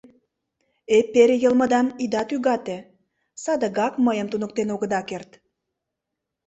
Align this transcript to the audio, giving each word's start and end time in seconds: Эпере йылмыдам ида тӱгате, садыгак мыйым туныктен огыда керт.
Эпере 0.97 1.35
йылмыдам 1.43 1.87
ида 2.03 2.21
тӱгате, 2.29 2.77
садыгак 3.43 3.93
мыйым 4.05 4.27
туныктен 4.31 4.67
огыда 4.75 5.01
керт. 5.09 5.29